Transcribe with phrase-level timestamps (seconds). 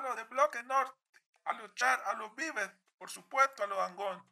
[0.00, 0.96] pueblo de Bloque Norte
[1.44, 4.22] a luchar a los vives, por supuesto a los angón.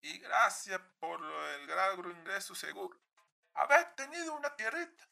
[0.00, 2.98] Y gracias por el gran ingreso seguro.
[3.54, 5.06] Haber tenido una tierrita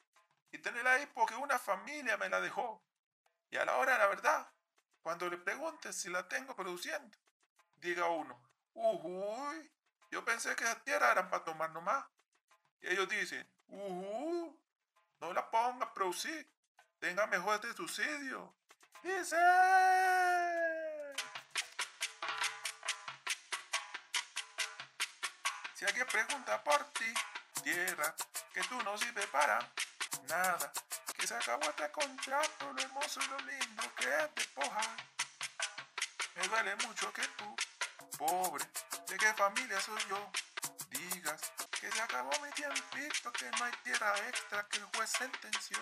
[0.51, 2.83] y tenerla ahí porque una familia me la dejó.
[3.51, 4.51] Y a la hora de la verdad,
[5.03, 7.19] cuando le pregunte si la tengo produciendo,
[7.77, 9.73] diga uno, uy,
[10.11, 12.05] yo pensé que esa tierra eran para tomar nomás.
[12.81, 14.59] Y ellos dicen, uh,
[15.21, 16.51] no la ponga a producir,
[16.99, 18.55] tenga mejor este subsidio.
[19.03, 19.37] Dice.
[25.75, 27.13] Si alguien pregunta por ti,
[27.65, 28.15] tierra,
[28.55, 29.59] que tú no sirves para
[30.29, 30.73] nada,
[31.17, 34.97] que se acabó este contrato, lo hermoso y lo lindo que es despojar.
[36.37, 37.57] Me duele mucho que tú,
[38.17, 38.65] pobre,
[39.09, 40.31] de qué familia soy yo,
[40.91, 41.41] digas
[41.81, 45.79] que se acabó mi tiempito, que no hay tierra extra que el juez sentenció.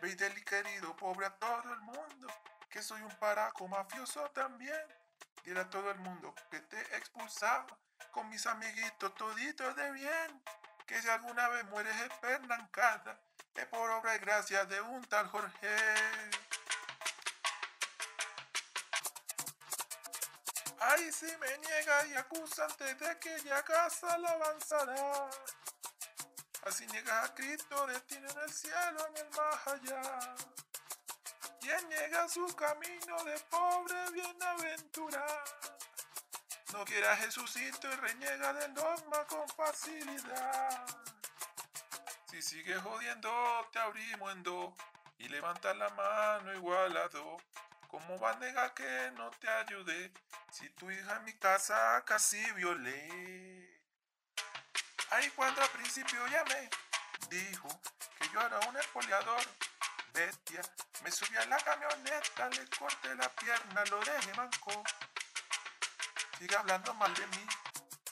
[0.00, 2.26] Veis querido pobre a todo el mundo,
[2.70, 4.82] que soy un paraco mafioso también.
[5.44, 7.66] Dile a todo el mundo que te expulsaba
[8.10, 10.42] con mis amiguitos toditos de bien.
[10.86, 13.20] Que si alguna vez mueres espernancada,
[13.54, 15.76] es por obra y gracia de un tal Jorge.
[20.80, 25.30] Ay, si me niega y acusa antes de que ya casa la avanzará.
[26.66, 30.36] Así niega a Cristo, destino en el cielo, en el más allá.
[31.60, 35.44] Quien niega su camino de pobre bienaventurado.
[36.72, 40.86] No quiera Jesucito y reniega del dogma con facilidad.
[42.30, 43.30] Si sigues jodiendo,
[43.72, 44.74] te abrimos en dos
[45.18, 47.42] y levanta la mano igual a dos.
[47.88, 50.12] ¿Cómo va a negar que no te ayude
[50.52, 53.59] si tu hija en mi casa casi violé?
[55.10, 56.70] Ahí cuando al principio llamé,
[57.28, 57.68] dijo
[58.18, 59.42] que yo era un espoliador.
[60.12, 60.60] Bestia,
[61.02, 64.84] me subí a la camioneta, le corté la pierna, lo dejé manco.
[66.38, 67.46] Sigue hablando mal de mí,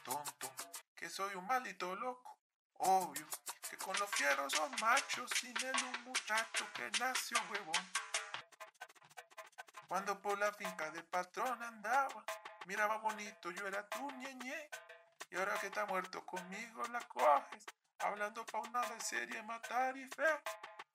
[0.05, 0.53] tonto,
[0.95, 2.39] que soy un maldito loco.
[2.79, 3.27] Obvio,
[3.69, 7.93] que con los fieros son machos, sin él un muchacho que nació huevón.
[9.89, 12.25] Cuando por la finca del patrón andaba,
[12.67, 14.69] miraba bonito, yo era tu ñeñe.
[15.31, 17.65] Y ahora que está muerto conmigo la coges,
[17.99, 20.41] hablando pa' una de serie matar y fe.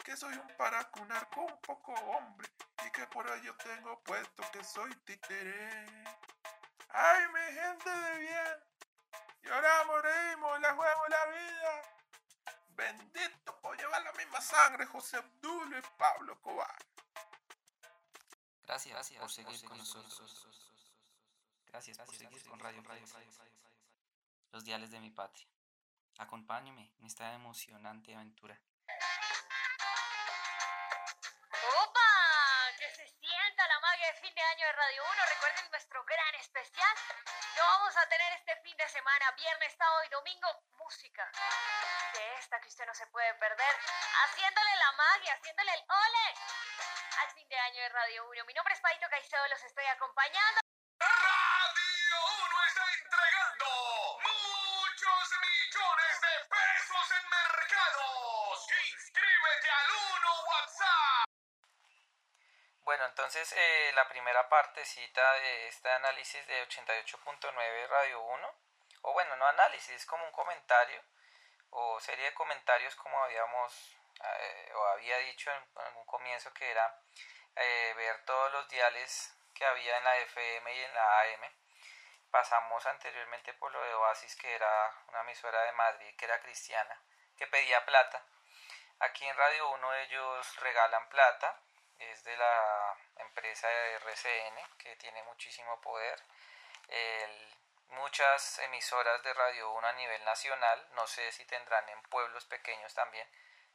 [0.03, 2.49] Que soy un paracunar con un poco hombre
[2.85, 5.85] y que por ello tengo puesto que soy títere.
[6.89, 8.73] ¡Ay, mi gente de bien!
[9.43, 11.81] Lloramos, reímos, la juego la vida.
[12.69, 16.77] Bendito por llevar la misma sangre José Abdulio y Pablo Cobar.
[18.63, 20.47] Gracias, gracias por seguir con nosotros.
[21.67, 23.05] Gracias por seguir con Radio Radio.
[24.53, 25.47] Los diales de mi patria.
[26.19, 28.53] Acompáñeme en esta emocionante aventura.
[31.81, 32.11] ¡Opa!
[32.77, 35.25] Que se sienta la magia de fin de año de Radio 1.
[35.25, 36.95] Recuerden nuestro gran especial.
[37.57, 40.47] Lo vamos a tener este fin de semana, viernes, sábado y domingo.
[40.77, 41.31] Música.
[42.13, 43.75] De esta que usted no se puede perder.
[44.23, 46.37] Haciéndole la magia, haciéndole el ole
[47.23, 48.45] al fin de año de Radio 1.
[48.45, 50.62] Mi nombre es Paito Caicedo, los estoy acompañando.
[63.05, 68.55] Entonces eh, la primera partecita de este análisis de 88.9 Radio 1,
[69.01, 71.01] o bueno, no análisis, es como un comentario
[71.71, 76.69] o serie de comentarios como habíamos eh, o había dicho en, en un comienzo que
[76.69, 76.99] era
[77.55, 81.53] eh, ver todos los diales que había en la FM y en la AM.
[82.31, 86.99] Pasamos anteriormente por lo de Oasis, que era una emisora de Madrid, que era cristiana,
[87.37, 88.23] que pedía plata.
[88.99, 91.59] Aquí en Radio 1 ellos regalan plata,
[92.11, 96.21] es de la empresa de RCN, que tiene muchísimo poder.
[97.93, 102.93] Muchas emisoras de Radio 1 a nivel nacional, no sé si tendrán en pueblos pequeños
[102.93, 103.27] también.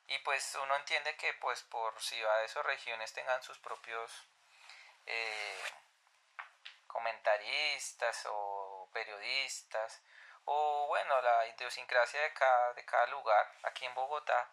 [0.08, 4.28] Y pues uno entiende que pues por ciudades o regiones tengan sus propios
[5.06, 5.62] eh,
[6.86, 10.02] comentaristas o periodistas
[10.46, 14.50] o bueno la idiosincrasia de cada, de cada lugar aquí en Bogotá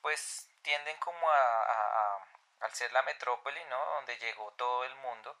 [0.00, 2.26] pues tienden como a
[2.64, 5.38] al ser la metrópoli no donde llegó todo el mundo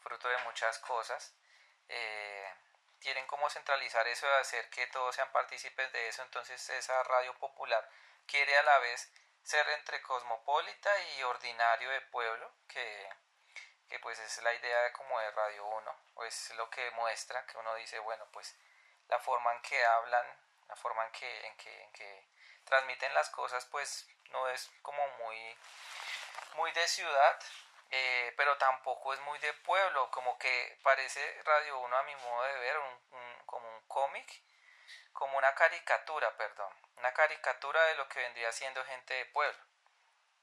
[0.00, 1.34] fruto de muchas cosas
[1.88, 2.54] eh,
[2.98, 6.22] tienen como centralizar eso hacer que todos sean partícipes de eso.
[6.22, 7.88] Entonces esa radio popular
[8.26, 9.12] quiere a la vez
[9.42, 13.08] ser entre cosmopolita y ordinario de pueblo que
[13.88, 17.46] que pues es la idea de como de Radio 1, o es lo que muestra
[17.46, 18.56] que uno dice, bueno, pues
[19.08, 20.26] la forma en que hablan,
[20.68, 22.28] la forma en que, en que, en que
[22.64, 25.56] transmiten las cosas, pues no es como muy,
[26.54, 27.38] muy de ciudad,
[27.90, 32.42] eh, pero tampoco es muy de pueblo, como que parece Radio 1 a mi modo
[32.44, 32.76] de ver,
[33.46, 34.42] como un cómic,
[35.12, 39.58] como una caricatura, perdón, una caricatura de lo que vendría siendo gente de pueblo.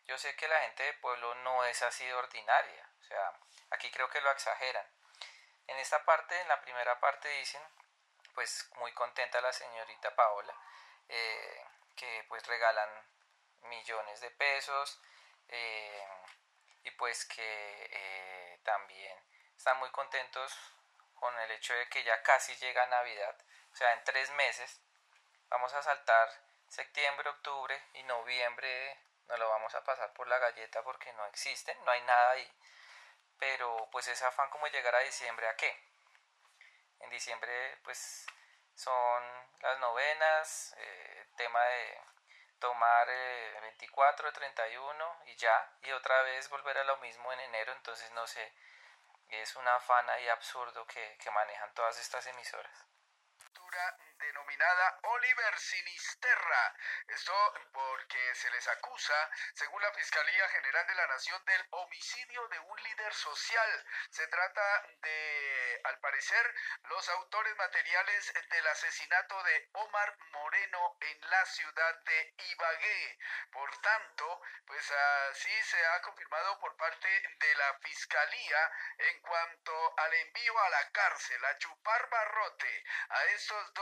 [0.06, 3.34] Yo sé que la gente de pueblo no es así de ordinaria, o sea,
[3.72, 4.88] aquí creo que lo exageran.
[5.68, 7.62] En esta parte, en la primera parte dicen,
[8.34, 10.54] pues muy contenta la señorita Paola,
[11.10, 12.90] eh, que pues regalan
[13.62, 15.00] millones de pesos
[15.50, 16.08] eh,
[16.84, 19.18] y pues que eh, también
[19.56, 20.54] están muy contentos
[21.16, 23.38] con el hecho de que ya casi llega Navidad,
[23.72, 24.82] o sea, en tres meses
[25.50, 26.30] vamos a saltar
[26.68, 31.78] septiembre, octubre y noviembre, no lo vamos a pasar por la galleta porque no existen,
[31.86, 32.52] no hay nada ahí,
[33.38, 35.80] pero pues ese afán como llegar a diciembre, ¿a qué?
[37.00, 38.26] En diciembre pues
[38.76, 39.24] son
[39.62, 42.02] las novenas, eh, tema de
[42.64, 43.08] tomar
[43.62, 48.26] 24, 31 y ya, y otra vez volver a lo mismo en enero, entonces no
[48.26, 48.54] sé,
[49.28, 52.88] es un afán ahí absurdo que, que manejan todas estas emisoras
[54.24, 56.76] denominada Oliver Sinisterra.
[57.08, 62.60] Esto porque se les acusa, según la Fiscalía General de la Nación, del homicidio de
[62.60, 63.86] un líder social.
[64.10, 71.46] Se trata de, al parecer, los autores materiales del asesinato de Omar Moreno en la
[71.46, 73.20] ciudad de Ibagué.
[73.52, 74.92] Por tanto, pues
[75.32, 77.10] así se ha confirmado por parte
[77.40, 83.74] de la Fiscalía en cuanto al envío a la cárcel, a chupar barrote a estos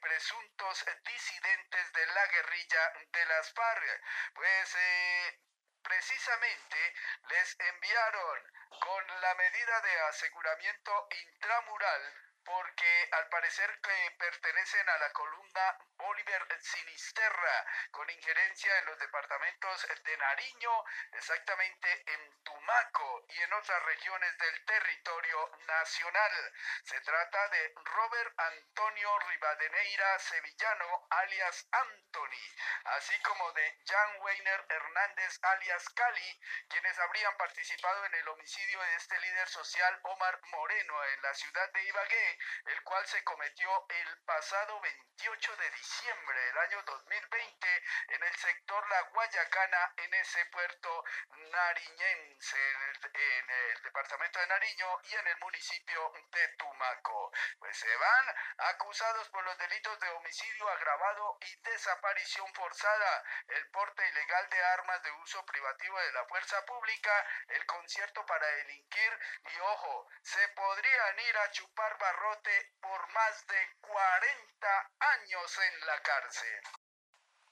[0.00, 4.02] presuntos disidentes de la guerrilla de las FARC.
[4.34, 5.40] Pues eh,
[5.82, 6.94] precisamente
[7.28, 15.12] les enviaron con la medida de aseguramiento intramural porque al parecer que pertenecen a la
[15.12, 23.52] columna Oliver Sinisterra, con injerencia en los departamentos de Nariño, exactamente en Tumaco y en
[23.52, 26.52] otras regiones del territorio nacional.
[26.82, 32.54] Se trata de Robert Antonio Rivadeneira Sevillano, alias Anthony,
[32.96, 38.94] así como de Jan Weiner Hernández, alias Cali, quienes habrían participado en el homicidio de
[38.96, 44.18] este líder social Omar Moreno en la ciudad de Ibagué, el cual se cometió el
[44.24, 51.04] pasado 28 de diciembre del año 2020 en el sector La Guayacana, en ese puerto
[51.50, 57.32] nariñense, en el, departamento de Nariño y en el municipio de Tumaco.
[57.58, 64.06] Pues se van acusados por los delitos de homicidio agravado y desaparición forzada, el porte
[64.08, 69.60] ilegal de armas de uso privativo de la fuerza pública, el concierto para delinquir y
[69.60, 76.60] ojo, se podrían ir a chupar barrote por más de 40 años en la cárcel.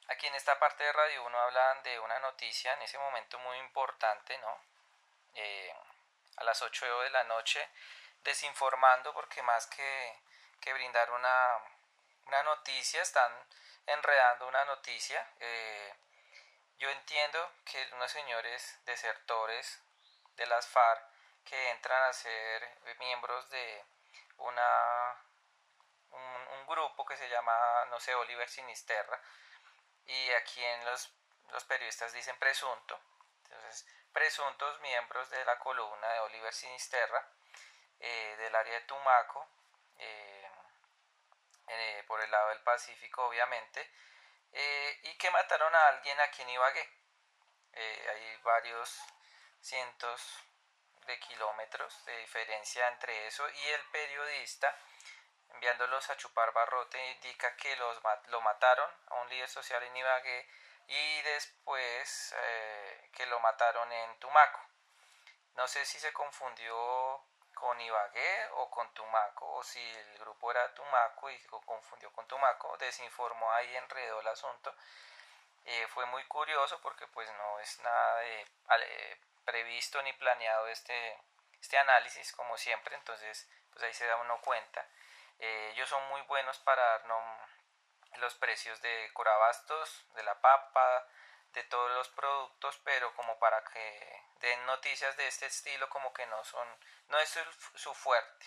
[0.08, 3.58] Aquí en esta parte de Radio 1 hablan de una noticia en ese momento muy
[3.58, 4.60] importante, ¿no?
[5.34, 5.74] Eh,
[6.36, 7.68] a las 8 de la noche,
[8.24, 10.20] desinformando porque más que,
[10.60, 11.58] que brindar una,
[12.26, 13.32] una, noticia, están
[13.86, 15.26] enredando una noticia.
[15.40, 15.94] Eh,
[16.78, 19.82] yo entiendo que unos señores desertores
[20.36, 21.02] de las FARC
[21.44, 23.84] que entran a ser miembros de
[24.38, 25.16] una
[26.10, 29.18] un, grupo que se llama, no sé, Oliver Sinisterra,
[30.04, 31.10] y aquí en los,
[31.50, 33.00] los periodistas dicen presunto,
[33.44, 37.26] entonces presuntos miembros de la columna de Oliver Sinisterra,
[38.00, 39.48] eh, del área de Tumaco,
[39.98, 40.50] eh,
[41.68, 43.90] eh, por el lado del Pacífico obviamente,
[45.02, 46.90] y que mataron a alguien aquí en Ibagué.
[47.74, 48.98] hay varios
[49.60, 50.47] cientos
[51.08, 54.72] de kilómetros de diferencia entre eso y el periodista
[55.50, 57.98] enviándolos a chupar barrote, indica que los,
[58.28, 60.46] lo mataron a un líder social en Ibagué
[60.86, 64.60] y después eh, que lo mataron en Tumaco.
[65.54, 67.24] No sé si se confundió
[67.54, 72.26] con Ibagué o con Tumaco, o si el grupo era Tumaco y se confundió con
[72.28, 74.74] Tumaco, desinformó ahí, enredó el asunto.
[75.64, 78.46] Eh, fue muy curioso porque pues no es nada de,
[79.48, 81.18] previsto ni planeado este,
[81.58, 84.86] este análisis como siempre, entonces pues ahí se da uno cuenta.
[85.38, 87.50] Eh, ellos son muy buenos para darnos
[88.16, 91.06] los precios de corabastos, de la papa,
[91.54, 96.26] de todos los productos, pero como para que den noticias de este estilo como que
[96.26, 96.68] no son,
[97.08, 97.38] no es
[97.74, 98.46] su, fuerte.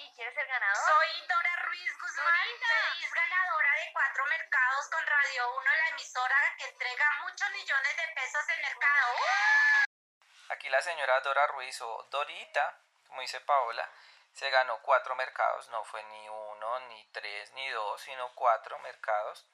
[0.00, 0.76] ¿Y quieres ser ganador?
[0.76, 6.64] Soy Dora Ruiz Guzmán, feliz ganadora de cuatro mercados con Radio 1, la emisora que
[6.64, 9.14] entrega muchos millones de pesos en mercado.
[10.48, 13.90] Aquí la señora Dora Ruiz o Dorita, como dice Paola,
[14.32, 19.46] se ganó cuatro mercados, no fue ni uno, ni tres, ni dos, sino cuatro mercados.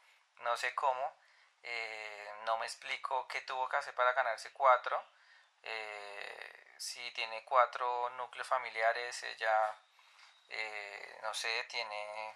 [0.43, 1.19] No sé cómo,
[1.65, 5.05] eh, no me explico qué tuvo que hacer para ganarse cuatro.
[5.63, 9.75] Eh, si tiene cuatro núcleos familiares, ella,
[10.49, 12.35] eh, no sé, tiene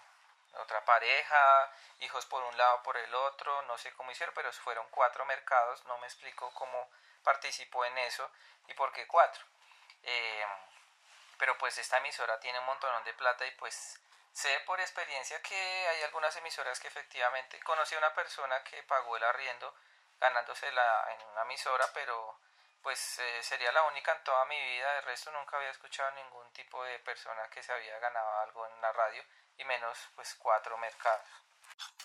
[0.55, 4.85] otra pareja, hijos por un lado, por el otro, no sé cómo hicieron, pero fueron
[4.89, 6.89] cuatro mercados, no me explico cómo
[7.23, 8.29] participó en eso
[8.67, 9.43] y por qué cuatro.
[10.03, 10.45] Eh,
[11.37, 13.99] pero pues esta emisora tiene un montón de plata y pues
[14.33, 19.17] sé por experiencia que hay algunas emisoras que efectivamente conocí a una persona que pagó
[19.17, 19.73] el arriendo
[20.19, 22.39] ganándosela en una emisora, pero
[22.81, 26.51] pues eh, sería la única en toda mi vida, de resto nunca había escuchado ningún
[26.53, 29.23] tipo de persona que se había ganado algo en la radio
[29.57, 31.29] y menos pues cuatro mercados.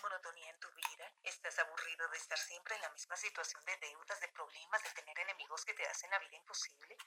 [0.01, 4.19] Monotonía en tu vida, estás aburrido de estar siempre en la misma situación de deudas,
[4.21, 6.97] de problemas, de tener enemigos que te hacen la vida imposible.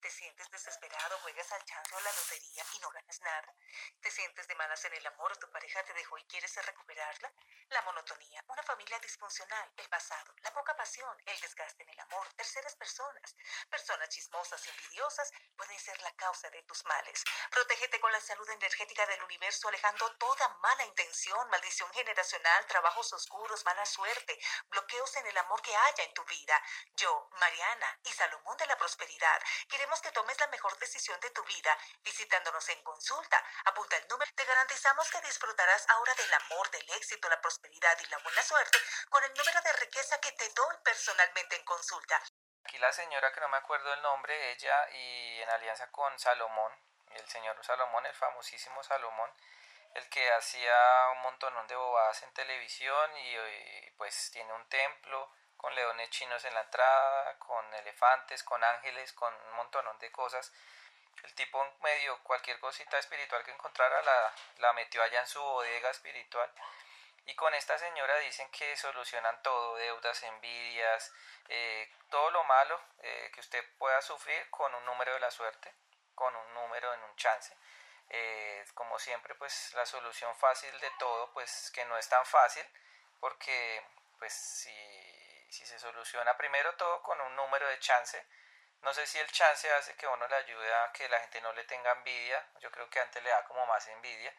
[0.00, 3.54] ¿Te sientes desesperado, juegas al chance o a la lotería y no ganas nada?
[4.00, 7.30] ¿Te sientes de malas en el amor tu pareja te dejó y quieres recuperarla?
[7.68, 12.32] La monotonía, una familia disfuncional, el pasado, la poca pasión, el desgaste en el amor,
[12.32, 13.36] terceras personas,
[13.68, 17.22] personas chismosas y envidiosas pueden ser la causa de tus males.
[17.50, 23.64] Protégete con la salud energética del universo, alejando toda mala intención, maldición generacional, trabajos oscuros,
[23.66, 24.38] mala suerte,
[24.70, 26.60] bloqueos en el amor que haya en tu vida.
[26.96, 31.42] Yo, Mariana y Salomón de la Prosperidad, queremos que tomes la mejor decisión de tu
[31.44, 33.44] vida visitándonos en consulta.
[33.64, 34.30] Apunta el número.
[34.36, 38.78] Te garantizamos que disfrutarás ahora del amor, del éxito, la prosperidad y la buena suerte
[39.08, 42.22] con el número de riqueza que te doy personalmente en consulta.
[42.64, 46.72] Aquí la señora que no me acuerdo el nombre, ella y en alianza con Salomón,
[47.10, 49.32] el señor Salomón, el famosísimo Salomón,
[49.94, 55.32] el que hacía un montón de bobadas en televisión y, y pues tiene un templo
[55.60, 60.50] con leones chinos en la entrada, con elefantes, con ángeles, con un montón de cosas.
[61.22, 65.90] El tipo medio cualquier cosita espiritual que encontrara la, la metió allá en su bodega
[65.90, 66.50] espiritual.
[67.26, 71.12] Y con esta señora dicen que solucionan todo, deudas, envidias,
[71.48, 75.74] eh, todo lo malo eh, que usted pueda sufrir con un número de la suerte,
[76.14, 77.54] con un número en un chance.
[78.08, 82.66] Eh, como siempre, pues la solución fácil de todo, pues que no es tan fácil,
[83.20, 83.84] porque
[84.18, 85.09] pues si
[85.50, 88.24] si se soluciona primero todo con un número de chance,
[88.82, 91.52] no sé si el chance hace que uno le ayude a que la gente no
[91.52, 94.32] le tenga envidia, yo creo que antes le da como más envidia,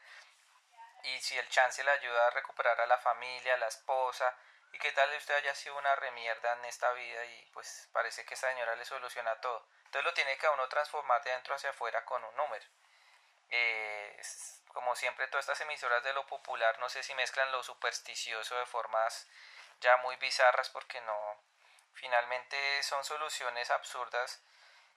[1.04, 4.36] y si el chance le ayuda a recuperar a la familia, a la esposa,
[4.72, 8.36] y qué tal usted haya sido una remierda en esta vida y pues parece que
[8.36, 9.68] esa señora le soluciona todo.
[9.86, 12.66] Entonces lo tiene que uno transformar de dentro hacia afuera con un número.
[13.50, 14.22] Eh,
[14.68, 18.66] como siempre todas estas emisoras de lo popular no sé si mezclan lo supersticioso de
[18.66, 19.28] formas
[19.82, 21.44] ya muy bizarras porque no,
[21.94, 24.42] finalmente son soluciones absurdas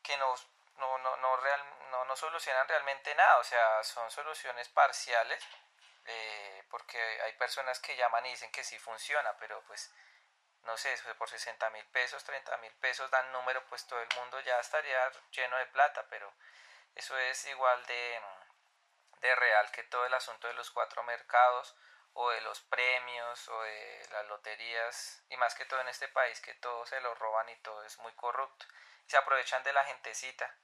[0.03, 0.35] que no,
[0.77, 5.43] no, no, no, real, no, no solucionan realmente nada, o sea, son soluciones parciales,
[6.07, 9.93] eh, porque hay personas que llaman y dicen que sí funciona, pero pues
[10.65, 14.41] no sé, por 60 mil pesos, 30 mil pesos dan número, pues todo el mundo
[14.41, 16.33] ya estaría lleno de plata, pero
[16.95, 18.21] eso es igual de,
[19.21, 21.77] de real que todo el asunto de los cuatro mercados
[22.15, 26.41] o de los premios o de las loterías y más que todo en este país
[26.41, 28.67] que todo se lo roban y todo es muy corrupto
[29.07, 30.57] y se aprovechan de la gentecita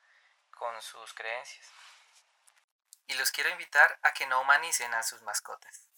[0.50, 1.66] con sus creencias.
[3.07, 5.88] Y los quiero invitar a que no humanicen a sus mascotas.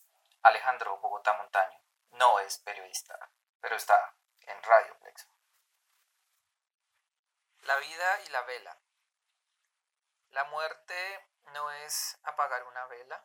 [0.42, 1.78] Alejandro Bogotá Montaño
[2.12, 3.30] no es periodista,
[3.60, 5.28] pero está en Radio Plexo.
[7.62, 8.78] La vida y la vela.
[10.30, 13.24] La muerte no es apagar una vela,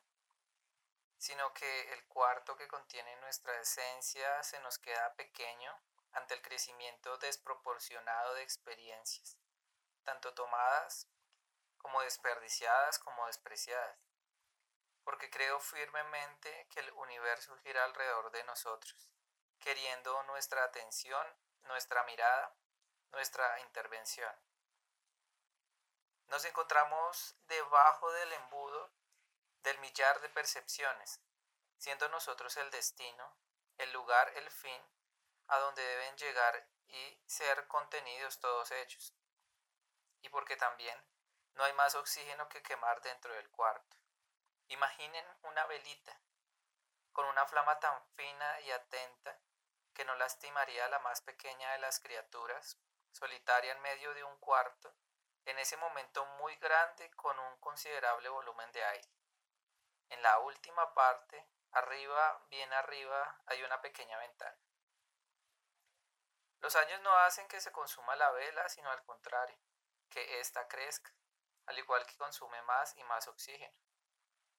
[1.18, 5.82] sino que el cuarto que contiene nuestra esencia se nos queda pequeño
[6.12, 9.38] ante el crecimiento desproporcionado de experiencias,
[10.04, 11.08] tanto tomadas
[11.78, 13.98] como desperdiciadas como despreciadas,
[15.04, 19.10] porque creo firmemente que el universo gira alrededor de nosotros,
[19.60, 21.26] queriendo nuestra atención,
[21.64, 22.54] nuestra mirada,
[23.12, 24.34] nuestra intervención.
[26.28, 28.92] Nos encontramos debajo del embudo
[29.68, 31.20] del millar de percepciones,
[31.78, 33.38] siendo nosotros el destino,
[33.78, 34.82] el lugar, el fin,
[35.48, 39.14] a donde deben llegar y ser contenidos todos ellos.
[40.22, 40.98] Y porque también
[41.56, 43.98] no hay más oxígeno que quemar dentro del cuarto.
[44.70, 46.18] Imaginen una velita,
[47.12, 49.38] con una flama tan fina y atenta
[49.94, 52.80] que no lastimaría a la más pequeña de las criaturas,
[53.12, 54.96] solitaria en medio de un cuarto,
[55.44, 59.17] en ese momento muy grande con un considerable volumen de aire.
[60.10, 64.58] En la última parte, arriba, bien arriba, hay una pequeña ventana.
[66.60, 69.58] Los años no hacen que se consuma la vela, sino al contrario,
[70.10, 71.12] que ésta crezca,
[71.66, 73.78] al igual que consume más y más oxígeno.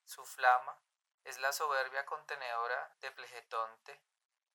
[0.05, 0.79] Su flama
[1.23, 4.01] es la soberbia contenedora de flegetonte,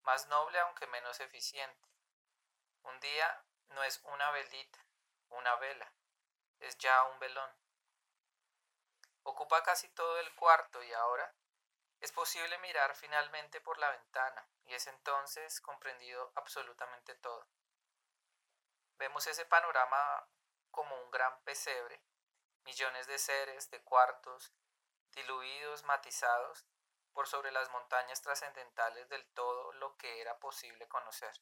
[0.02, 1.88] más noble aunque menos eficiente.
[2.82, 4.78] Un día no es una velita,
[5.30, 5.92] una vela,
[6.60, 7.63] es ya un velón.
[9.24, 11.34] Ocupa casi todo el cuarto y ahora
[12.00, 17.48] es posible mirar finalmente por la ventana y es entonces comprendido absolutamente todo.
[18.98, 20.28] Vemos ese panorama
[20.70, 22.02] como un gran pesebre,
[22.64, 24.52] millones de seres, de cuartos,
[25.12, 26.66] diluidos, matizados,
[27.14, 31.32] por sobre las montañas trascendentales del todo lo que era posible conocer.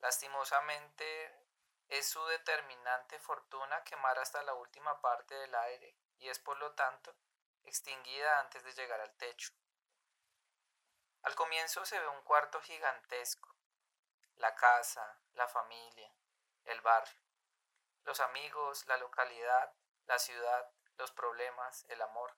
[0.00, 1.46] Lastimosamente,
[1.88, 6.72] es su determinante fortuna quemar hasta la última parte del aire y es por lo
[6.72, 7.16] tanto
[7.64, 9.52] extinguida antes de llegar al techo.
[11.22, 13.54] Al comienzo se ve un cuarto gigantesco,
[14.36, 16.14] la casa, la familia,
[16.64, 17.20] el barrio,
[18.04, 19.74] los amigos, la localidad,
[20.06, 22.36] la ciudad, los problemas, el amor.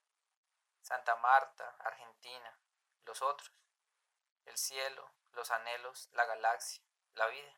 [0.80, 2.58] Santa Marta, Argentina,
[3.04, 3.52] los otros,
[4.46, 6.82] el cielo, los anhelos, la galaxia,
[7.14, 7.56] la vida.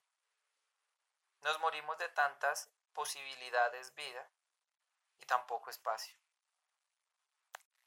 [1.40, 4.30] Nos morimos de tantas posibilidades vida
[5.20, 6.16] y tampoco espacio.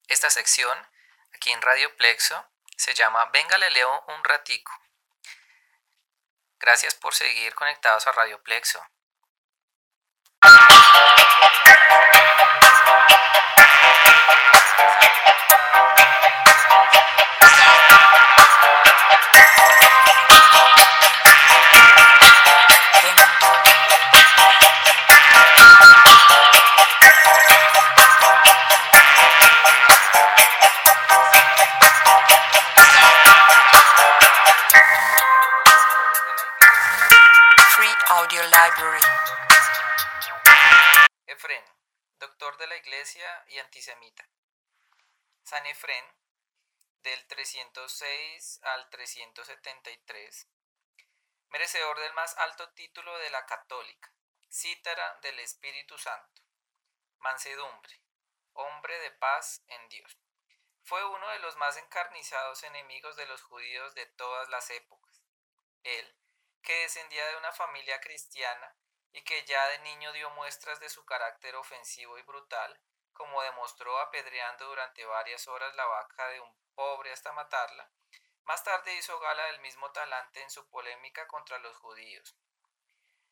[0.07, 0.77] Esta sección,
[1.33, 2.45] aquí en Radio Plexo,
[2.77, 4.71] se llama Venga le leo un ratico.
[6.59, 8.81] Gracias por seguir conectados a Radio Plexo.
[41.47, 41.63] Efren,
[42.19, 44.27] doctor de la iglesia y antisemita.
[45.43, 46.05] San Efren,
[47.03, 50.49] del 306 al 373,
[51.47, 54.11] merecedor del más alto título de la católica,
[54.51, 56.41] cítara del Espíritu Santo,
[57.19, 58.01] mansedumbre,
[58.51, 60.17] hombre de paz en Dios.
[60.83, 65.23] Fue uno de los más encarnizados enemigos de los judíos de todas las épocas.
[65.83, 66.13] Él,
[66.61, 68.75] que descendía de una familia cristiana
[69.13, 72.79] y que ya de niño dio muestras de su carácter ofensivo y brutal,
[73.13, 77.89] como demostró apedreando durante varias horas la vaca de un pobre hasta matarla,
[78.43, 82.37] más tarde hizo gala del mismo talante en su polémica contra los judíos.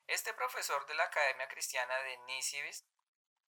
[0.07, 2.85] Este profesor de la Academia Cristiana de Nisibis,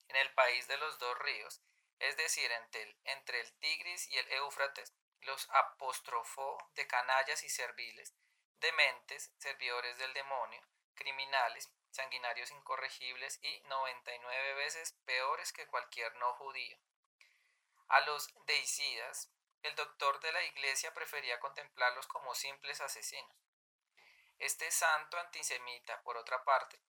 [0.08, 1.62] en el país de los dos ríos,
[2.00, 7.50] es decir, entre el, entre el Tigris y el Éufrates, los apostrofó de canallas y
[7.50, 8.14] serviles,
[8.60, 10.62] dementes, servidores del demonio,
[10.94, 16.78] criminales, sanguinarios incorregibles y 99 veces peores que cualquier no judío.
[17.88, 19.32] A los deicidas,
[19.64, 23.38] el doctor de la iglesia prefería contemplarlos como simples asesinos.
[24.40, 26.80] Este santo antisemita, por otra parte,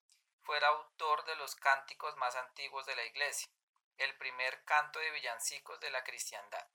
[0.41, 3.49] fue el autor de los cánticos más antiguos de la iglesia,
[3.97, 6.67] el primer canto de villancicos de la cristiandad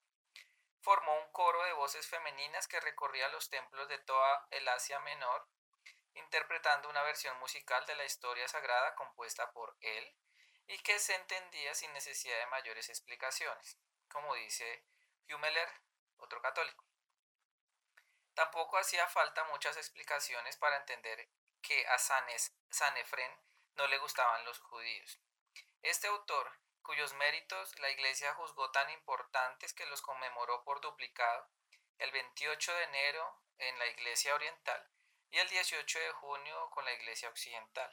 [0.85, 5.49] formó un coro de voces femeninas que recorría los templos de toda el Asia Menor,
[6.15, 10.15] interpretando una versión musical de la historia sagrada compuesta por él
[10.67, 14.85] y que se entendía sin necesidad de mayores explicaciones, como dice
[15.29, 15.69] Humeler,
[16.19, 16.85] otro católico.
[18.35, 21.29] Tampoco hacía falta muchas explicaciones para entender
[21.61, 23.33] que a San Efren
[23.75, 25.21] no le gustaban los judíos.
[25.83, 26.51] Este autor,
[26.83, 31.49] cuyos méritos la Iglesia juzgó tan importantes que los conmemoró por duplicado
[31.99, 34.94] el 28 de enero en la Iglesia Oriental
[35.35, 37.93] y el 18 de junio con la Iglesia Occidental.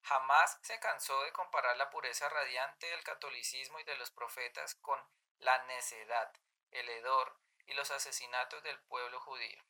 [0.00, 4.98] Jamás se cansó de comparar la pureza radiante del catolicismo y de los profetas con
[5.40, 6.32] la necedad,
[6.70, 9.62] el hedor y los asesinatos del pueblo judío.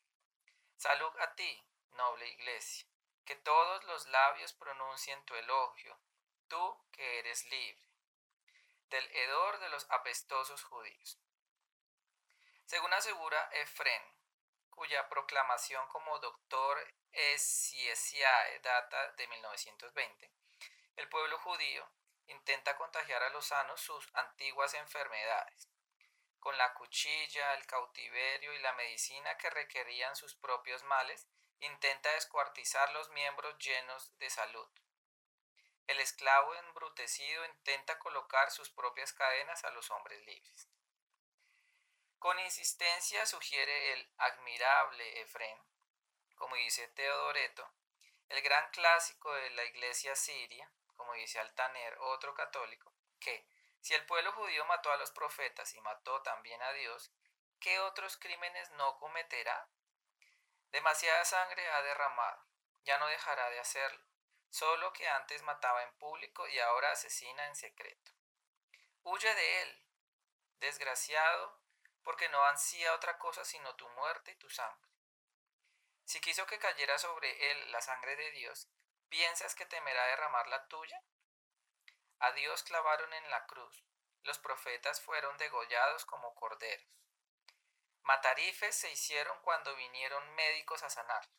[0.76, 2.87] Salud a ti, noble Iglesia,
[3.24, 5.98] que todos los labios pronuncien tu elogio,
[6.46, 7.88] tú que eres libre
[8.90, 11.18] del hedor de los apestosos judíos.
[12.66, 14.13] Según asegura Efren,
[14.74, 16.78] cuya proclamación como doctor
[17.12, 20.30] Esiesiae data de 1920,
[20.96, 21.88] el pueblo judío
[22.26, 25.68] intenta contagiar a los sanos sus antiguas enfermedades,
[26.44, 31.26] con la cuchilla, el cautiverio y la medicina que requerían sus propios males,
[31.60, 34.68] intenta descuartizar los miembros llenos de salud.
[35.87, 40.68] El esclavo embrutecido intenta colocar sus propias cadenas a los hombres libres.
[42.24, 45.58] Con insistencia sugiere el admirable Efrén,
[46.37, 47.70] como dice Teodoreto,
[48.30, 53.46] el gran clásico de la iglesia siria, como dice Altaner, otro católico, que
[53.82, 57.12] si el pueblo judío mató a los profetas y mató también a Dios,
[57.60, 59.68] ¿qué otros crímenes no cometerá?
[60.70, 62.42] Demasiada sangre ha derramado,
[62.84, 64.02] ya no dejará de hacerlo
[64.48, 68.12] solo que antes mataba en público y ahora asesina en secreto.
[69.02, 69.82] Huye de él,
[70.60, 71.63] desgraciado,
[72.05, 74.90] porque no ansía otra cosa sino tu muerte y tu sangre.
[76.05, 78.69] Si quiso que cayera sobre él la sangre de Dios,
[79.09, 81.03] ¿piensas que temerá derramar la tuya?
[82.19, 83.85] A Dios clavaron en la cruz,
[84.23, 86.87] los profetas fueron degollados como corderos.
[88.03, 91.35] Matarifes se hicieron cuando vinieron médicos a sanarlos.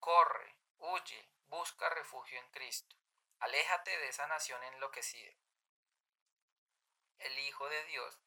[0.00, 2.96] Corre, huye, busca refugio en Cristo.
[3.38, 5.32] Aléjate de esa nación enloquecida.
[7.18, 8.18] El Hijo de Dios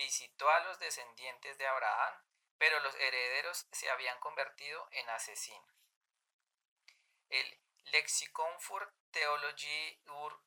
[0.00, 2.14] visitó a los descendientes de Abraham,
[2.56, 5.76] pero los herederos se habían convertido en asesinos.
[7.28, 7.60] El
[7.92, 10.42] Lexicon für Theologie ur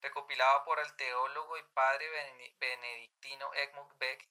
[0.00, 2.06] recopilado por el teólogo y padre
[2.58, 4.28] benedictino Egmont Beck,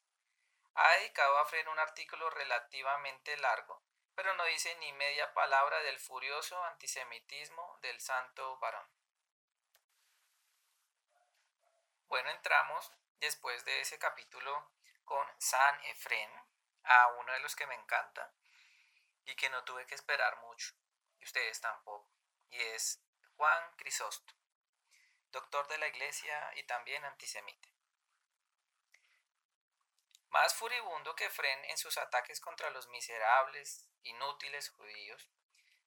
[0.76, 3.82] ha dedicado a Fren un artículo relativamente largo,
[4.14, 8.88] pero no dice ni media palabra del furioso antisemitismo del santo varón.
[12.14, 14.72] Bueno, entramos después de ese capítulo
[15.04, 16.30] con San Efren,
[16.84, 18.32] a uno de los que me encanta
[19.26, 20.76] y que no tuve que esperar mucho,
[21.18, 22.08] y ustedes tampoco,
[22.52, 23.04] y es
[23.36, 24.40] Juan Crisóstomo
[25.32, 27.68] doctor de la iglesia y también antisemita.
[30.28, 35.32] Más furibundo que Fren en sus ataques contra los miserables, inútiles judíos,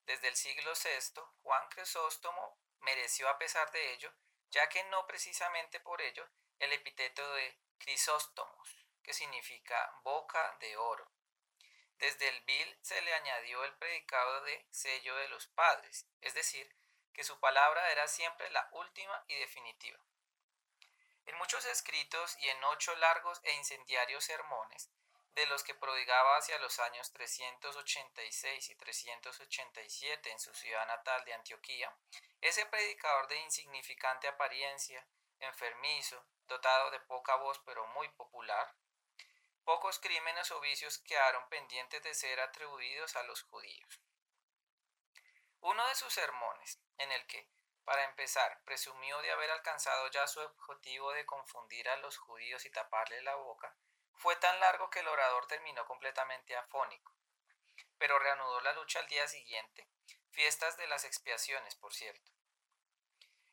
[0.06, 4.12] desde el siglo VI, Juan Crisóstomo mereció a pesar de ello,
[4.50, 6.28] ya que no precisamente por ello,
[6.58, 11.10] el epíteto de Crisóstomos, que significa boca de oro.
[11.98, 16.74] Desde el vil se le añadió el predicado de sello de los padres, es decir,
[17.12, 19.98] que su palabra era siempre la última y definitiva.
[21.24, 24.90] En muchos escritos y en ocho largos e incendiarios sermones,
[25.36, 31.34] de los que prodigaba hacia los años 386 y 387 en su ciudad natal de
[31.34, 31.94] Antioquía,
[32.40, 35.06] ese predicador de insignificante apariencia,
[35.40, 38.74] enfermizo, dotado de poca voz pero muy popular,
[39.62, 44.00] pocos crímenes o vicios quedaron pendientes de ser atribuidos a los judíos.
[45.60, 47.46] Uno de sus sermones, en el que,
[47.84, 52.70] para empezar, presumió de haber alcanzado ya su objetivo de confundir a los judíos y
[52.70, 53.76] taparle la boca,
[54.16, 57.12] fue tan largo que el orador terminó completamente afónico.
[57.98, 59.88] Pero reanudó la lucha al día siguiente,
[60.30, 62.32] fiestas de las expiaciones, por cierto.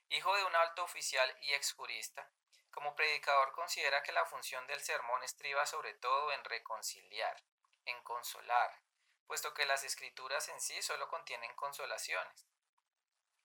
[0.10, 2.30] Hijo de un alto oficial y exjurista,
[2.72, 7.44] como predicador considera que la función del sermón estriba sobre todo en reconciliar,
[7.86, 8.82] en consolar,
[9.28, 12.48] puesto que las escrituras en sí solo contienen consolaciones.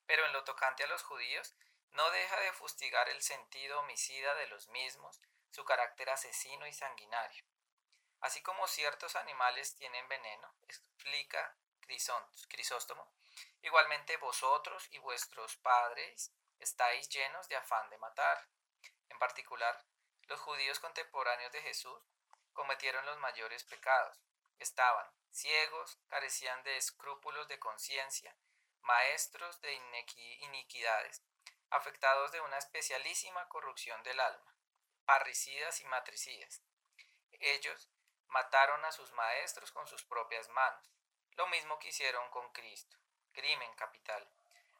[0.06, 1.54] Pero en lo tocante a los judíos,
[1.90, 7.44] no deja de fustigar el sentido homicida de los mismos, su carácter asesino y sanguinario.
[8.20, 11.56] Así como ciertos animales tienen veneno, explica
[12.48, 13.10] Crisóstomo,
[13.62, 18.48] igualmente vosotros y vuestros padres estáis llenos de afán de matar.
[19.08, 19.84] En particular,
[20.26, 22.02] los judíos contemporáneos de Jesús
[22.52, 24.18] cometieron los mayores pecados.
[24.58, 28.36] Estaban ciegos, carecían de escrúpulos de conciencia,
[28.82, 29.72] maestros de
[30.40, 31.22] iniquidades,
[31.70, 34.57] afectados de una especialísima corrupción del alma,
[35.08, 36.60] parricidas y matricidas.
[37.40, 37.88] Ellos
[38.26, 40.92] mataron a sus maestros con sus propias manos,
[41.32, 42.98] lo mismo que hicieron con Cristo,
[43.32, 44.28] crimen capital.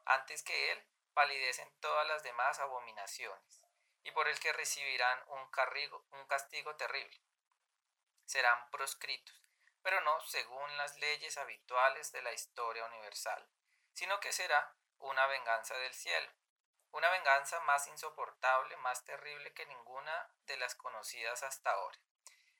[0.04, 3.62] Antes que Él palidecen todas las demás abominaciones,
[4.04, 5.50] y por el que recibirán un,
[6.10, 7.22] un castigo terrible.
[8.26, 9.42] Serán proscritos,
[9.82, 13.48] pero no según las leyes habituales de la historia universal,
[13.94, 16.30] sino que será una venganza del cielo,
[16.92, 21.98] una venganza más insoportable, más terrible que ninguna de las conocidas hasta ahora,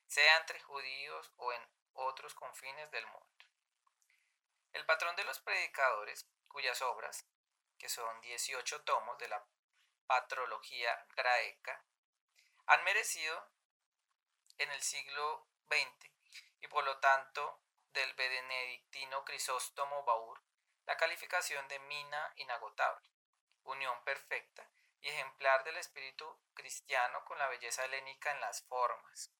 [0.07, 1.61] sea entre judíos o en
[1.93, 3.27] otros confines del mundo.
[4.73, 7.25] El patrón de los predicadores, cuyas obras,
[7.77, 9.43] que son 18 tomos de la
[10.05, 11.83] patrología graeca,
[12.67, 13.49] han merecido
[14.57, 16.11] en el siglo XX
[16.61, 17.61] y por lo tanto
[17.93, 20.41] del benedictino Crisóstomo Baur
[20.85, 23.07] la calificación de mina inagotable,
[23.69, 24.69] unión perfecta
[25.01, 29.31] y ejemplar del espíritu cristiano con la belleza helénica en las formas.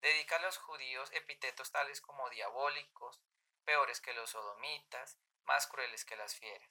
[0.00, 3.20] Dedica a los judíos epítetos tales como diabólicos,
[3.64, 6.70] peores que los sodomitas, más crueles que las fieras.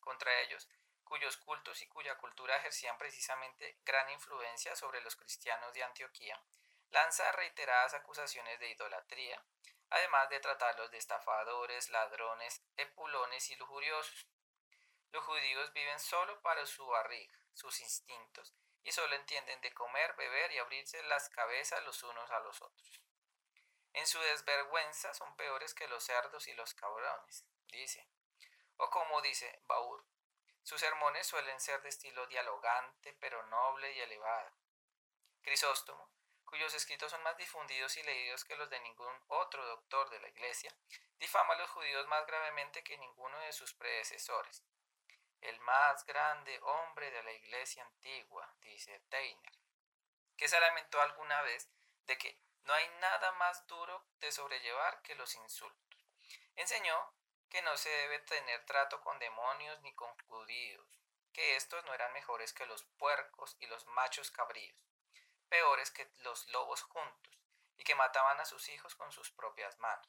[0.00, 0.68] Contra ellos,
[1.04, 6.40] cuyos cultos y cuya cultura ejercían precisamente gran influencia sobre los cristianos de Antioquía,
[6.90, 9.42] lanza reiteradas acusaciones de idolatría,
[9.90, 14.26] además de tratarlos de estafadores, ladrones, epulones y lujuriosos.
[15.12, 20.50] Los judíos viven solo para su barriga, sus instintos, y solo entienden de comer, beber
[20.52, 23.02] y abrirse las cabezas los unos a los otros.
[23.92, 28.08] En su desvergüenza son peores que los cerdos y los cabrones, dice.
[28.78, 30.02] O como dice Baur,
[30.62, 34.50] sus sermones suelen ser de estilo dialogante, pero noble y elevado.
[35.42, 36.10] Crisóstomo,
[36.46, 40.28] cuyos escritos son más difundidos y leídos que los de ningún otro doctor de la
[40.28, 40.74] Iglesia,
[41.18, 44.64] difama a los judíos más gravemente que ninguno de sus predecesores.
[45.42, 49.52] El más grande hombre de la Iglesia antigua, dice Teiner,
[50.36, 51.68] que se lamentó alguna vez
[52.06, 56.06] de que no hay nada más duro de sobrellevar que los insultos.
[56.54, 57.12] Enseñó
[57.48, 61.00] que no se debe tener trato con demonios ni con judíos,
[61.32, 64.78] que estos no eran mejores que los puercos y los machos cabríos,
[65.48, 67.38] peores que los lobos juntos,
[67.76, 70.08] y que mataban a sus hijos con sus propias manos.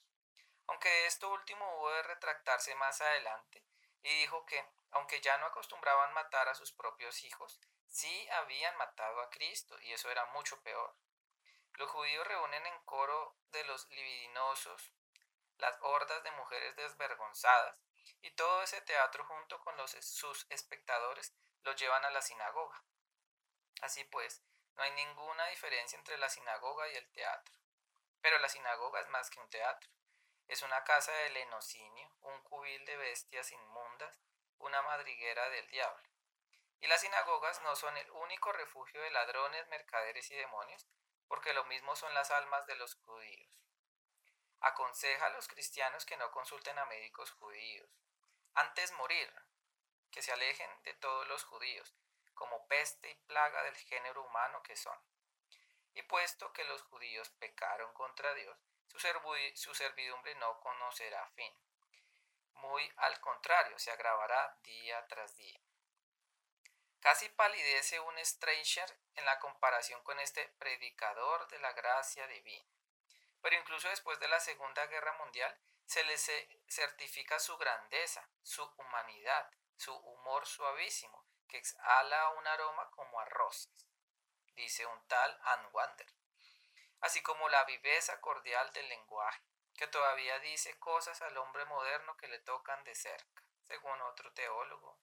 [0.68, 3.64] Aunque esto último hubo de retractarse más adelante,
[4.04, 9.22] y dijo que, aunque ya no acostumbraban matar a sus propios hijos, sí habían matado
[9.22, 10.96] a Cristo, y eso era mucho peor.
[11.74, 14.94] Los judíos reúnen en coro de los libidinosos
[15.58, 17.78] las hordas de mujeres desvergonzadas,
[18.22, 22.84] y todo ese teatro junto con los, sus espectadores los llevan a la sinagoga.
[23.82, 24.44] Así pues,
[24.76, 27.56] no hay ninguna diferencia entre la sinagoga y el teatro.
[28.22, 29.90] Pero la sinagoga es más que un teatro.
[30.48, 34.20] Es una casa de lenocinio, un cubil de bestias inmundas,
[34.60, 36.10] una madriguera del diablo.
[36.80, 40.86] Y las sinagogas no son el único refugio de ladrones, mercaderes y demonios,
[41.28, 43.50] porque lo mismo son las almas de los judíos.
[44.60, 47.90] Aconseja a los cristianos que no consulten a médicos judíos.
[48.54, 49.34] Antes morir,
[50.12, 51.96] que se alejen de todos los judíos,
[52.34, 54.98] como peste y plaga del género humano que son.
[55.96, 61.54] Y puesto que los judíos pecaron contra Dios, su, servidumbre no conocerá fin.
[62.54, 65.60] Muy al contrario, se agravará día tras día.
[67.00, 72.66] Casi palidece un stranger en la comparación con este predicador de la gracia divina.
[73.42, 79.52] Pero incluso después de la Segunda Guerra Mundial se le certifica su grandeza, su humanidad,
[79.76, 83.88] su humor suavísimo, que exhala un aroma como a rosas,
[84.56, 86.08] dice un tal Ann Wander,
[87.04, 89.42] así como la viveza cordial del lenguaje,
[89.76, 94.98] que todavía dice cosas al hombre moderno que le tocan de cerca, según otro teólogo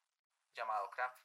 [0.55, 1.21] llamado Kraft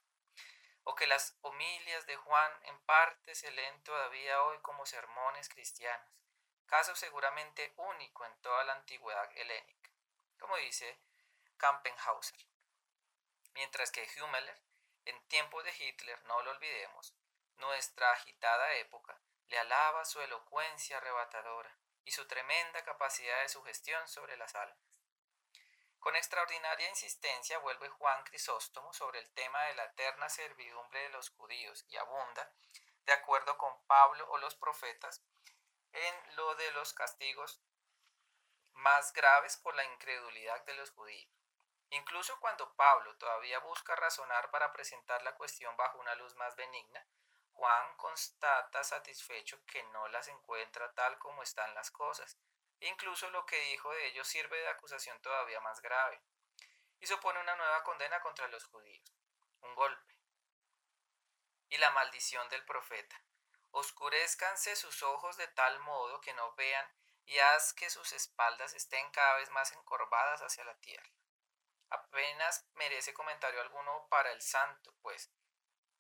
[0.85, 6.07] o que las homilias de Juan en parte se leen todavía hoy como sermones cristianos,
[6.67, 9.89] caso seguramente único en toda la antigüedad helénica,
[10.39, 10.99] como dice
[11.57, 12.38] Kampenhauser.
[13.53, 14.61] Mientras que Hümmeler,
[15.05, 17.15] en tiempos de Hitler, no lo olvidemos,
[17.55, 24.38] nuestra agitada época, le alaba su elocuencia arrebatadora y su tremenda capacidad de sugestión sobre
[24.38, 24.77] las almas.
[25.99, 31.29] Con extraordinaria insistencia vuelve Juan Crisóstomo sobre el tema de la eterna servidumbre de los
[31.31, 32.51] judíos y abunda,
[33.05, 35.23] de acuerdo con Pablo o los profetas,
[35.93, 37.62] en lo de los castigos
[38.73, 41.31] más graves por la incredulidad de los judíos.
[41.89, 47.03] Incluso cuando Pablo todavía busca razonar para presentar la cuestión bajo una luz más benigna,
[47.55, 52.37] Juan constata satisfecho que no las encuentra tal como están las cosas,
[52.81, 56.21] Incluso lo que dijo de ellos sirve de acusación todavía más grave
[56.99, 59.13] y supone una nueva condena contra los judíos,
[59.61, 60.15] un golpe.
[61.69, 63.21] Y la maldición del profeta.
[63.71, 66.87] Oscurezcanse sus ojos de tal modo que no vean
[67.25, 71.09] y haz que sus espaldas estén cada vez más encorvadas hacia la tierra.
[71.89, 75.31] Apenas merece comentario alguno para el santo, pues,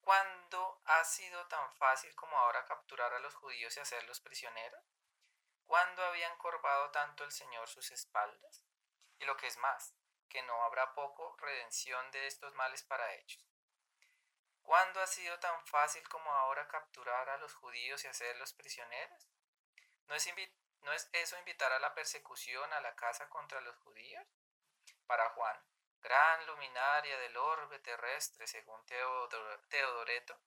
[0.05, 4.81] ¿cuándo ha sido tan fácil como ahora capturar a los judíos y hacerlos prisioneros?
[5.65, 8.63] ¿Cuándo había encorvado tanto el Señor sus espaldas?
[9.17, 9.95] Y lo que es más,
[10.29, 13.49] que no habrá poco redención de estos males para ellos.
[14.61, 19.27] ¿Cuándo ha sido tan fácil como ahora capturar a los judíos y hacerlos prisioneros?
[20.05, 20.31] ¿No es,
[20.81, 24.23] ¿No es eso invitar a la persecución a la casa contra los judíos?
[25.07, 25.59] Para Juan,
[26.05, 30.39] gran luminaria del orbe terrestre, según Teodoreto,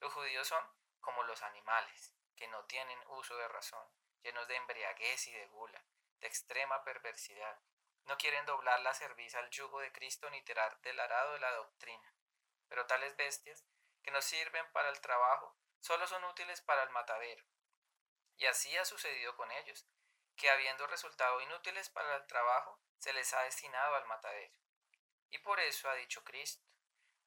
[0.00, 0.62] los judíos son
[1.00, 3.88] como los animales, que no tienen uso de razón
[4.26, 5.80] llenos de embriaguez y de gula,
[6.18, 7.60] de extrema perversidad.
[8.06, 11.52] No quieren doblar la cerviz al yugo de Cristo ni tirar del arado de la
[11.52, 12.12] doctrina.
[12.68, 13.64] Pero tales bestias,
[14.02, 17.44] que no sirven para el trabajo, solo son útiles para el matadero.
[18.36, 19.86] Y así ha sucedido con ellos,
[20.36, 24.54] que habiendo resultado inútiles para el trabajo, se les ha destinado al matadero.
[25.30, 26.64] Y por eso ha dicho Cristo,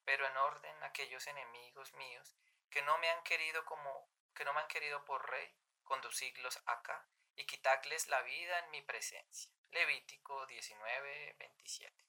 [0.06, 2.36] pero en orden aquellos enemigos míos
[2.70, 7.08] que no me han querido como que no me han querido por rey, conducirlos acá
[7.36, 9.52] y quitarles la vida en mi presencia.
[9.72, 12.06] Levítico 19, 27.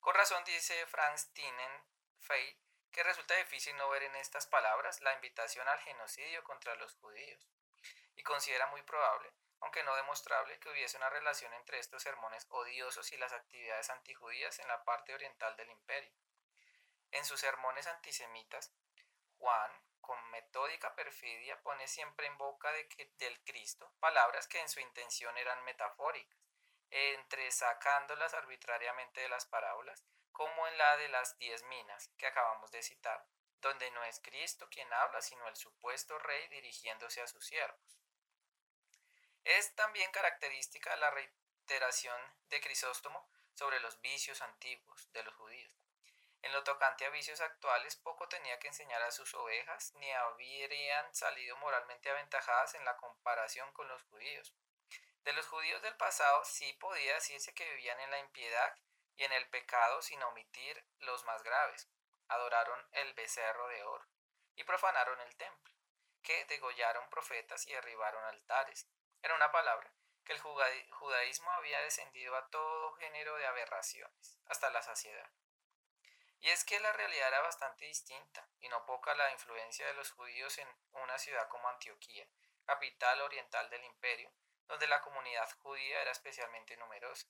[0.00, 1.30] Con razón dice Franz
[2.20, 2.58] Fey
[2.94, 7.44] que resulta difícil no ver en estas palabras la invitación al genocidio contra los judíos,
[8.14, 9.32] y considera muy probable,
[9.64, 14.58] aunque no demostrable, que hubiese una relación entre estos sermones odiosos y las actividades antijudías
[14.58, 16.12] en la parte oriental del imperio.
[17.12, 18.74] En sus sermones antisemitas,
[19.38, 19.72] Juan,
[20.02, 25.34] con metódica perfidia, pone siempre en boca de del Cristo palabras que en su intención
[25.38, 26.38] eran metafóricas,
[26.90, 32.82] entresacándolas arbitrariamente de las parábolas, como en la de las diez minas que acabamos de
[32.82, 33.24] citar,
[33.62, 38.03] donde no es Cristo quien habla, sino el supuesto rey dirigiéndose a sus siervos.
[39.44, 45.70] Es también característica la reiteración de Crisóstomo sobre los vicios antiguos de los judíos.
[46.40, 51.14] En lo tocante a vicios actuales, poco tenía que enseñar a sus ovejas, ni habrían
[51.14, 54.54] salido moralmente aventajadas en la comparación con los judíos.
[55.24, 58.78] De los judíos del pasado sí podía decirse que vivían en la impiedad
[59.16, 61.88] y en el pecado sin omitir los más graves.
[62.28, 64.06] Adoraron el becerro de oro
[64.56, 65.72] y profanaron el templo,
[66.22, 68.86] que degollaron profetas y derribaron altares,
[69.24, 69.90] en una palabra,
[70.24, 75.30] que el judaísmo había descendido a todo género de aberraciones, hasta la saciedad.
[76.40, 80.10] Y es que la realidad era bastante distinta, y no poca la influencia de los
[80.10, 82.28] judíos en una ciudad como Antioquía,
[82.66, 84.30] capital oriental del imperio,
[84.66, 87.26] donde la comunidad judía era especialmente numerosa.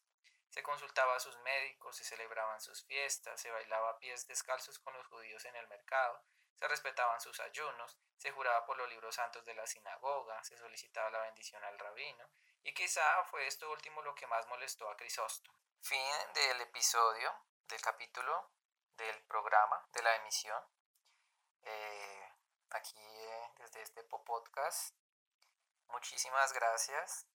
[0.51, 4.95] Se consultaba a sus médicos, se celebraban sus fiestas, se bailaba a pies descalzos con
[4.95, 6.25] los judíos en el mercado,
[6.59, 11.11] se respetaban sus ayunos, se juraba por los libros santos de la sinagoga, se solicitaba
[11.11, 12.29] la bendición al rabino,
[12.63, 15.59] y quizá fue esto último lo que más molestó a Crisóstomo.
[15.81, 17.35] Fin del episodio,
[17.69, 18.51] del capítulo,
[18.97, 20.63] del programa, de la emisión.
[21.63, 22.33] Eh,
[22.71, 24.95] aquí eh, desde este podcast.
[25.89, 27.27] Muchísimas gracias